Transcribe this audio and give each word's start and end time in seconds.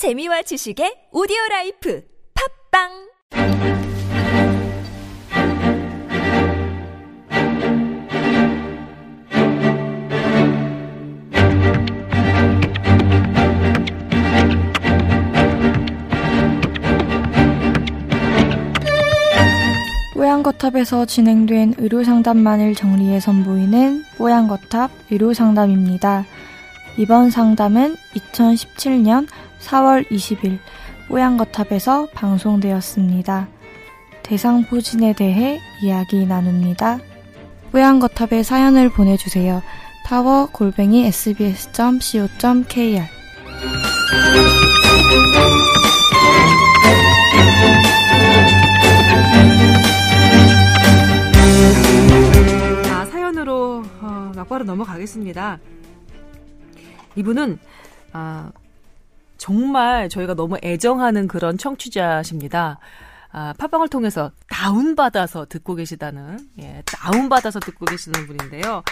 재미와 0.00 0.40
지식의 0.40 1.12
오디오 1.12 1.36
life 1.50 2.02
팟빵 2.72 2.88
뽀얀거탑에서 20.14 21.04
진행된 21.04 21.74
의료상담만을 21.76 22.74
정리해 22.74 23.20
선보이는 23.20 24.04
뽀얀거탑 24.16 24.90
의료상담입니다. 25.10 26.24
이번 26.96 27.28
상담은 27.28 27.96
2017년 28.14 29.28
4월 29.60 30.08
20일 30.10 30.58
뽀양거탑에서 31.08 32.08
방송되었습니다. 32.14 33.48
대상포진에 34.22 35.14
대해 35.14 35.60
이야기 35.82 36.24
나눕니다. 36.24 37.00
뽀양거탑에 37.72 38.42
사연을 38.42 38.90
보내주세요. 38.90 39.62
타워 40.06 40.46
골뱅이 40.46 41.06
sbs.co.kr 41.06 43.04
자, 52.84 53.04
사연으로 53.06 53.84
어, 54.00 54.32
막바로 54.34 54.64
넘어가겠습니다. 54.64 55.58
이분은 57.16 57.58
아, 58.12 58.50
정말 59.40 60.10
저희가 60.10 60.34
너무 60.34 60.58
애정하는 60.62 61.26
그런 61.26 61.56
청취자십니다. 61.56 62.78
아, 63.32 63.54
팟빵을 63.56 63.88
통해서 63.88 64.32
다운받아서 64.50 65.46
듣고 65.46 65.76
계시다는, 65.76 66.38
예, 66.60 66.82
다운받아서 66.84 67.58
듣고 67.60 67.86
계시는 67.86 68.26
분인데요. 68.26 68.82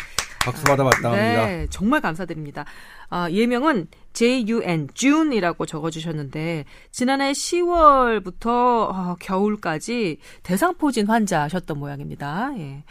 박수 0.40 0.64
받아 0.64 0.84
마땅합니다. 0.84 1.46
네, 1.46 1.66
정말 1.68 2.00
감사드립니다. 2.00 2.64
아, 3.10 3.28
예명은 3.30 3.88
JUN, 4.14 4.88
June이라고 4.94 5.66
적어주셨는데, 5.66 6.64
지난해 6.92 7.32
10월부터 7.32 8.46
어, 8.46 9.16
겨울까지 9.20 10.18
대상포진 10.44 11.08
환자셨던 11.08 11.78
모양입니다. 11.78 12.52
예. 12.56 12.84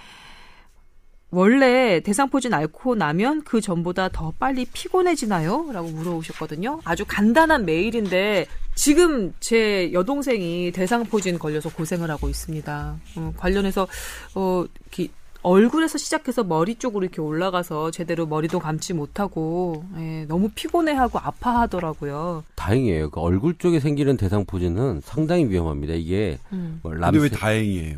원래 1.30 2.00
대상포진 2.00 2.53
앓고 2.53 2.95
나면 2.95 3.44
그 3.44 3.59
전보다 3.59 4.09
더 4.09 4.33
빨리 4.39 4.66
피곤해지나요? 4.66 5.72
라고 5.73 5.89
물어보셨거든요. 5.89 6.81
아주 6.86 7.03
간단한 7.06 7.66
메일인데 7.66 8.45
지금 8.75 9.34
제 9.39 9.92
여동생이 9.92 10.72
대상포진 10.72 11.38
걸려서 11.38 11.69
고생을 11.69 12.09
하고 12.09 12.30
있습니다. 12.30 12.97
어, 13.17 13.34
관련해서 13.36 13.88
어, 14.36 14.66
이렇게 14.81 15.09
얼굴에서 15.42 15.97
시작해서 15.97 16.44
머리 16.44 16.75
쪽으로 16.75 17.03
이렇게 17.06 17.22
올라가서 17.22 17.91
제대로 17.91 18.25
머리도 18.25 18.59
감지 18.59 18.94
못하고 18.94 19.84
예, 19.97 20.25
너무 20.28 20.50
피곤해하고 20.53 21.19
아파하더라고요. 21.19 22.44
다행이에요. 22.56 23.09
그 23.12 23.19
얼굴 23.19 23.58
쪽에 23.58 23.80
생기는 23.80 24.17
대상포진은 24.17 25.02
상당히 25.03 25.45
위험합니다. 25.45 25.94
이게 25.94 26.38
음. 26.52 26.80
뭐 26.84 26.91
근데 26.91 27.06
왜 27.17 27.30
람세, 27.30 27.36
다행이에요? 27.38 27.97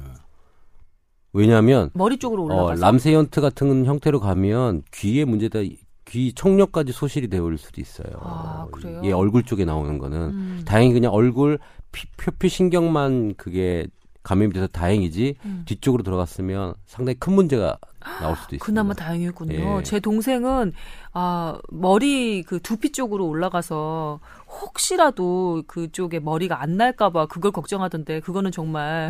왜냐하면 1.34 1.90
머리 1.94 2.18
쪽으로 2.18 2.44
어, 2.44 2.46
올라가서 2.46 2.82
람세연트 2.82 3.42
같은 3.42 3.86
형태로 3.86 4.20
가면 4.20 4.84
귀에 4.94 5.26
문제다 5.26 5.60
귀 6.06 6.34
청력까지 6.34 6.92
소실이 6.92 7.28
되올 7.28 7.58
수도 7.58 7.80
있어요. 7.80 8.10
아, 8.22 8.68
그래요? 8.72 9.02
예, 9.04 9.12
얼굴 9.12 9.44
쪽에 9.44 9.64
나오는 9.64 10.00
거는 10.00 10.18
음. 10.18 10.62
다행히 10.66 10.94
그냥 10.94 11.14
얼굴 11.14 11.60
피, 11.92 12.08
표피 12.18 12.50
신경만 12.50 13.36
그게 13.36 13.88
감염이 14.30 14.54
돼서 14.54 14.68
다행이지 14.68 15.38
음. 15.44 15.64
뒤쪽으로 15.66 16.04
들어갔으면 16.04 16.76
상당히 16.86 17.18
큰 17.18 17.34
문제가 17.34 17.80
나올 18.22 18.36
수도 18.36 18.56
있습니다. 18.56 18.64
그나마 18.64 18.94
다행이군요. 18.94 19.80
예. 19.80 19.84
제 19.84 20.00
동생은 20.00 20.72
아 21.14 21.58
머리 21.72 22.44
그 22.44 22.60
두피 22.62 22.92
쪽으로 22.92 23.28
올라가서 23.28 24.20
혹시라도 24.62 25.64
그쪽에 25.66 26.20
머리가 26.20 26.62
안 26.62 26.78
날까봐 26.78 27.26
그걸 27.26 27.52
걱정하던데 27.52 28.20
그거는 28.20 28.52
정말 28.52 29.10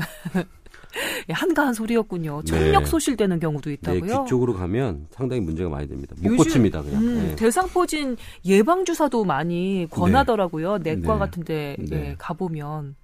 예, 1.27 1.33
한가한 1.35 1.73
소리였군요. 1.73 2.43
청력 2.43 2.83
네. 2.83 2.85
소실되는 2.85 3.41
경우도 3.41 3.71
네, 3.71 3.73
있다고요. 3.73 4.23
귀 4.23 4.29
쪽으로 4.29 4.53
가면 4.53 5.07
상당히 5.11 5.41
문제가 5.41 5.69
많이 5.69 5.85
됩니다. 5.89 6.15
못 6.21 6.37
고칩니다, 6.37 6.81
그냥. 6.81 7.01
음, 7.01 7.27
예. 7.31 7.35
대상포진 7.35 8.15
예방 8.45 8.85
주사도 8.85 9.25
많이 9.25 9.85
권하더라고요. 9.91 10.77
내과 10.77 11.13
네. 11.13 11.19
같은데 11.19 11.75
예, 11.77 11.83
네. 11.83 12.15
가보면 12.17 12.95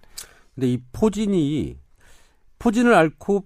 근데 0.55 0.71
이 0.71 0.79
포진이 0.93 1.75
포진을 2.65 2.95
앓고 2.95 3.45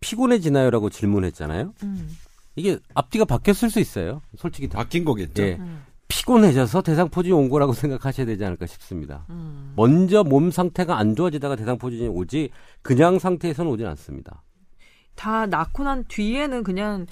피곤해지나요라고 0.00 0.88
질문했잖아요. 0.88 1.74
음, 1.82 2.16
이게 2.56 2.78
앞뒤가 2.94 3.26
바뀌었을 3.26 3.68
수 3.68 3.78
있어요. 3.78 4.22
솔직히 4.38 4.70
다 4.70 4.78
바뀐 4.78 5.04
거겠죠? 5.04 5.42
예. 5.42 5.56
음, 5.60 5.84
피곤해져서 6.08 6.80
대상포진이 6.80 7.34
온 7.34 7.50
거라고 7.50 7.74
생각하셔야 7.76 8.24
되지 8.24 8.42
않을까 8.42 8.64
싶습니다. 8.66 9.26
음. 9.28 9.74
먼저 9.76 10.24
몸 10.24 10.50
상태가 10.50 10.96
안 10.96 11.14
좋아지다가 11.14 11.56
대상포진이 11.56 12.08
오지 12.08 12.50
그냥 12.80 13.18
상태에서는 13.18 13.70
오진 13.70 13.86
않습니다. 13.86 14.42
다 15.14 15.44
낳고 15.44 15.84
난 15.84 16.04
뒤에는 16.08 16.62
그냥 16.62 17.06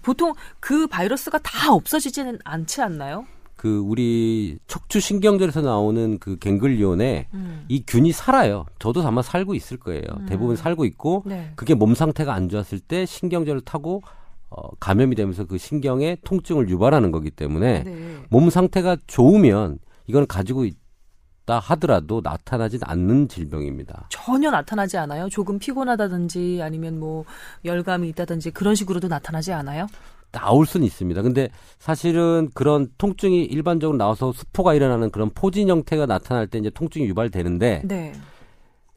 보통 0.00 0.32
그 0.60 0.86
바이러스가 0.86 1.38
다 1.38 1.72
없어지지는 1.72 2.38
않지 2.44 2.82
않나요? 2.82 3.26
그 3.64 3.78
우리 3.78 4.58
척추 4.66 5.00
신경절에서 5.00 5.62
나오는 5.62 6.18
그 6.18 6.36
갱글리온에 6.36 7.28
음. 7.32 7.64
이 7.68 7.82
균이 7.86 8.12
살아요. 8.12 8.66
저도 8.78 9.00
아마 9.06 9.22
살고 9.22 9.54
있을 9.54 9.78
거예요. 9.78 10.02
음. 10.18 10.26
대부분 10.26 10.54
살고 10.54 10.84
있고 10.84 11.22
네. 11.24 11.50
그게 11.56 11.72
몸 11.72 11.94
상태가 11.94 12.34
안 12.34 12.50
좋았을 12.50 12.78
때 12.78 13.06
신경절을 13.06 13.62
타고 13.62 14.02
어, 14.50 14.68
감염이 14.80 15.16
되면서 15.16 15.46
그 15.46 15.56
신경에 15.56 16.18
통증을 16.24 16.68
유발하는 16.68 17.10
거기 17.10 17.30
때문에 17.30 17.84
네. 17.84 18.18
몸 18.28 18.50
상태가 18.50 18.98
좋으면 19.06 19.78
이건 20.08 20.26
가지고 20.26 20.66
있다 20.66 21.58
하더라도 21.58 22.20
나타나진 22.22 22.80
않는 22.82 23.28
질병입니다. 23.28 24.08
전혀 24.10 24.50
나타나지 24.50 24.98
않아요. 24.98 25.30
조금 25.30 25.58
피곤하다든지 25.58 26.60
아니면 26.62 27.00
뭐 27.00 27.24
열감이 27.64 28.10
있다든지 28.10 28.50
그런 28.50 28.74
식으로도 28.74 29.08
나타나지 29.08 29.54
않아요. 29.54 29.86
나올 30.34 30.66
수는 30.66 30.84
있습니다. 30.86 31.22
근데 31.22 31.48
사실은 31.78 32.50
그런 32.54 32.88
통증이 32.98 33.44
일반적으로 33.44 33.96
나와서 33.96 34.32
수포가 34.32 34.74
일어나는 34.74 35.10
그런 35.10 35.30
포진 35.34 35.68
형태가 35.68 36.06
나타날 36.06 36.46
때 36.48 36.58
이제 36.58 36.68
통증이 36.70 37.06
유발되는데 37.06 37.82
네. 37.84 38.12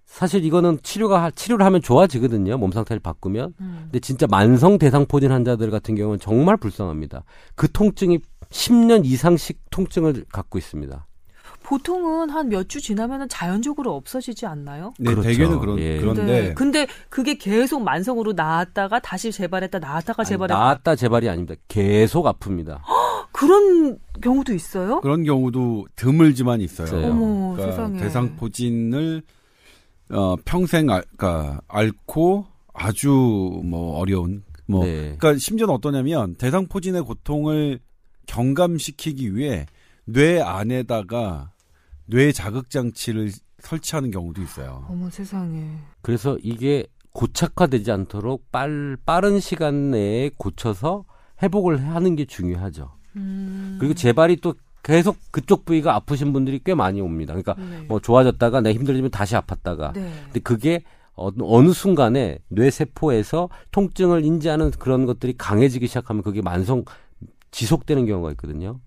사실 0.05 0.43
이거는 0.45 0.79
치료가 0.83 1.21
하- 1.23 1.31
치료를 1.31 1.65
하면 1.65 1.81
좋아지거든요. 1.81 2.57
몸 2.57 2.71
상태를 2.71 2.99
바꾸면. 3.01 3.53
음. 3.61 3.79
근데 3.83 3.99
진짜 3.99 4.25
만성 4.27 4.77
대상 4.77 5.05
포진 5.05 5.31
환자들 5.31 5.69
같은 5.69 5.95
경우는 5.95 6.19
정말 6.19 6.57
불쌍합니다. 6.57 7.23
그 7.55 7.71
통증이 7.71 8.19
10년 8.49 9.05
이상씩 9.05 9.59
통증을 9.69 10.25
갖고 10.31 10.57
있습니다. 10.57 11.05
보통은 11.67 12.29
한 12.29 12.47
몇 12.47 12.69
주 12.69 12.79
지나면은 12.81 13.27
자연적으로 13.27 13.93
없어지지 13.95 14.45
않나요? 14.45 14.93
네, 14.99 15.11
그렇죠. 15.11 15.27
대개는 15.29 15.59
그런, 15.59 15.79
예. 15.79 15.97
그런데 15.99 16.23
네. 16.25 16.53
근데 16.53 16.87
그게 17.09 17.37
계속 17.37 17.83
만성으로 17.83 18.31
나았다가 18.33 18.99
다시 18.99 19.31
재발했다 19.33 19.79
나았다가 19.79 20.23
재발했다 20.23 20.57
나았다 20.57 20.95
재발이 20.95 21.27
아닙니다. 21.29 21.55
계속 21.67 22.25
아픕니다. 22.25 22.79
그런 23.33 23.99
경우도 24.21 24.53
있어요? 24.53 25.01
그런 25.01 25.23
경우도 25.23 25.87
드물지만 25.97 26.61
있어요. 26.61 26.87
있어요. 26.87 27.07
어머 27.11 27.51
그러니까 27.55 27.71
세상에. 27.71 27.99
대상포진을 27.99 29.23
어, 30.11 30.35
평생 30.45 30.89
알, 30.89 31.03
그러니까 31.17 31.59
앓고 31.67 32.45
아주 32.73 33.09
뭐 33.65 33.97
어려운 33.99 34.43
뭐 34.67 34.85
네. 34.85 35.15
그러니까 35.19 35.35
심지어는 35.37 35.73
어떠냐면 35.73 36.35
대상포진의 36.35 37.01
고통을 37.03 37.79
경감시키기 38.25 39.35
위해 39.35 39.65
뇌 40.05 40.39
안에다가 40.41 41.51
뇌 42.07 42.31
자극 42.31 42.69
장치를 42.69 43.31
설치하는 43.59 44.11
경우도 44.11 44.41
있어요. 44.41 44.85
어머 44.89 45.09
세상에. 45.09 45.77
그래서 46.01 46.37
이게 46.41 46.87
고착화되지 47.13 47.91
않도록 47.91 48.51
빨, 48.51 48.97
빠른 49.05 49.39
시간 49.39 49.91
내에 49.91 50.29
고쳐서 50.37 51.05
회복을 51.41 51.87
하는 51.87 52.15
게 52.15 52.25
중요하죠. 52.25 52.91
음. 53.15 53.77
그리고 53.79 53.93
재발이 53.93 54.37
또 54.37 54.53
계속 54.83 55.17
그쪽 55.31 55.65
부위가 55.65 55.95
아프신 55.95 56.31
분들이 56.31 56.61
꽤 56.63 56.73
많이 56.73 57.01
옵니다. 57.01 57.33
그러니까 57.33 57.55
네. 57.55 57.85
뭐 57.87 57.99
좋아졌다가 57.99 58.61
내 58.61 58.71
힘들어지면 58.73 59.11
다시 59.11 59.35
아팠다가. 59.35 59.93
네. 59.93 60.11
근데 60.25 60.39
그게 60.39 60.83
어, 61.15 61.29
어느 61.41 61.71
순간에 61.73 62.39
뇌 62.47 62.69
세포에서 62.69 63.49
통증을 63.71 64.23
인지하는 64.23 64.71
그런 64.71 65.05
것들이 65.05 65.35
강해지기 65.35 65.87
시작하면 65.87 66.21
그게 66.21 66.41
만성 66.41 66.85
지속되는 67.51 68.05
경우가 68.05 68.31
있거든요. 68.31 68.79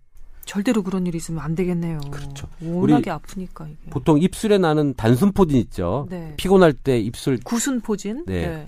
절대로 0.45 0.83
그런 0.83 1.07
일이 1.07 1.17
있으면 1.19 1.43
안 1.43 1.55
되겠네요. 1.55 2.01
그렇죠. 2.11 2.49
워낙에 2.63 3.11
아프니까 3.11 3.69
이게. 3.69 3.91
보통 3.91 4.21
입술에 4.21 4.59
나는 4.59 4.95
단순 4.95 5.33
포진 5.33 5.59
있죠. 5.59 6.07
네. 6.11 6.35
피곤할 6.37 6.73
때 6.73 6.99
입술 6.99 7.39
구순 7.45 7.81
포진. 7.81 8.25
네. 8.27 8.67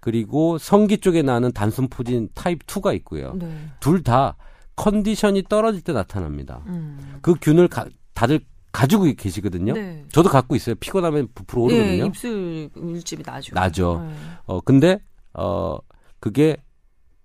그리고 0.00 0.58
성기 0.58 0.98
쪽에 0.98 1.22
나는 1.22 1.52
단순 1.52 1.88
포진 1.88 2.28
타입 2.34 2.66
2가 2.66 2.94
있고요. 2.96 3.34
네. 3.34 3.52
둘다 3.80 4.36
컨디션이 4.76 5.42
떨어질 5.48 5.82
때 5.82 5.92
나타납니다. 5.92 6.62
음. 6.66 7.18
그 7.20 7.34
균을 7.40 7.68
가- 7.68 7.86
다들 8.14 8.40
가지고 8.70 9.04
계시거든요. 9.16 9.72
네. 9.74 10.04
저도 10.12 10.28
갖고 10.28 10.54
있어요. 10.54 10.76
피곤하면 10.76 11.28
부풀어 11.34 11.62
오르거든요. 11.62 12.02
예, 12.02 12.06
입술 12.06 12.70
물집이 12.74 13.22
나죠. 13.26 13.54
나죠. 13.54 14.04
네. 14.06 14.14
어 14.46 14.60
근데 14.60 15.00
어 15.34 15.78
그게 16.20 16.56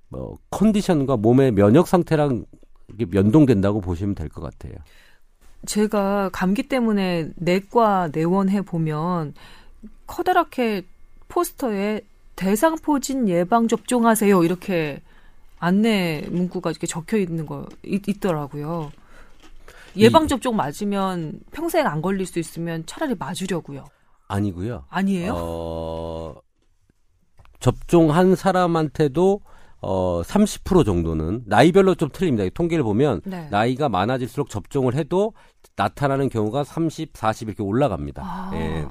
뭐 0.09 0.37
컨디션과 0.49 1.17
몸의 1.17 1.51
면역 1.51 1.87
상태랑 1.87 2.45
이게 2.89 3.05
연동된다고 3.13 3.81
보시면 3.81 4.15
될 4.15 4.29
것 4.29 4.41
같아요. 4.41 4.73
제가 5.65 6.29
감기 6.33 6.63
때문에 6.63 7.29
내과 7.35 8.09
내원해 8.11 8.61
보면 8.61 9.33
커다랗게 10.07 10.83
포스터에 11.29 12.01
대상포진 12.35 13.29
예방 13.29 13.67
접종하세요 13.67 14.43
이렇게 14.43 15.01
안내 15.59 16.25
문구가 16.29 16.71
이렇게 16.71 16.85
적혀 16.87 17.17
있는 17.17 17.45
거 17.45 17.67
있, 17.83 18.07
있더라고요. 18.09 18.91
예방 19.95 20.27
접종 20.27 20.55
맞으면 20.57 21.39
평생 21.51 21.85
안 21.87 22.01
걸릴 22.01 22.25
수 22.25 22.39
있으면 22.39 22.83
차라리 22.85 23.15
맞으려고요. 23.15 23.85
아니고요. 24.27 24.83
아니에요? 24.89 25.33
어, 25.37 26.35
접종한 27.59 28.35
사람한테도 28.35 29.39
어, 29.85 30.21
30% 30.23 30.85
정도는 30.85 31.43
나이별로 31.45 31.95
좀 31.95 32.09
틀립니다. 32.11 32.43
이 32.45 32.49
통계를 32.49 32.83
보면 32.83 33.21
네. 33.25 33.47
나이가 33.51 33.89
많아질수록 33.89 34.49
접종을 34.49 34.95
해도 34.95 35.33
나타나는 35.75 36.29
경우가 36.29 36.63
30, 36.63 37.11
40 37.15 37.49
이렇게 37.49 37.63
올라갑니다. 37.63 38.21
아, 38.25 38.51
예. 38.53 38.85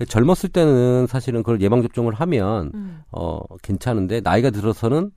예. 0.00 0.04
젊었을 0.06 0.48
때는 0.48 1.06
사실은 1.06 1.42
그걸 1.42 1.60
예방 1.60 1.82
접종을 1.82 2.14
하면 2.14 2.70
음. 2.74 3.02
어, 3.12 3.40
괜찮은데 3.62 4.20
나이가 4.20 4.50
들어서는 4.50 5.10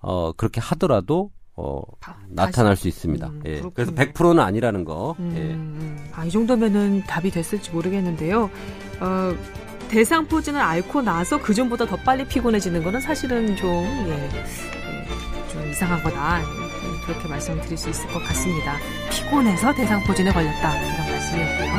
어, 0.00 0.32
그렇게 0.32 0.60
하더라도 0.60 1.30
어, 1.54 1.82
다- 2.00 2.16
나타날 2.30 2.72
다시- 2.72 2.82
수 2.82 2.88
있습니다. 2.88 3.26
음, 3.28 3.42
예. 3.46 3.60
그래서 3.74 3.92
100%는 3.92 4.40
아니라는 4.40 4.84
거. 4.84 5.14
음, 5.18 5.32
예. 5.36 5.40
음. 5.52 5.98
아, 6.14 6.24
이 6.24 6.30
정도면은 6.30 7.02
답이 7.06 7.30
됐을지 7.30 7.70
모르겠는데요. 7.72 8.44
어, 9.00 9.36
대상 9.92 10.26
포진을 10.26 10.58
앓고 10.58 11.02
나서 11.02 11.36
그 11.36 11.52
전보다 11.52 11.84
더 11.84 11.96
빨리 11.96 12.24
피곤해지는 12.24 12.82
거는 12.82 12.98
사실은 13.02 13.54
좀, 13.56 13.68
예, 14.08 14.12
예, 14.34 15.48
좀 15.52 15.70
이상한 15.70 16.02
거다. 16.02 16.40
예, 16.40 16.44
그렇게 17.04 17.28
말씀을 17.28 17.60
드릴 17.60 17.76
수 17.76 17.90
있을 17.90 18.06
것 18.06 18.24
같습니다. 18.24 18.78
피곤해서 19.10 19.74
대상 19.74 20.02
포진에 20.04 20.32
걸렸다. 20.32 20.78
이런 20.78 20.96
말씀이었고요. 21.10 21.72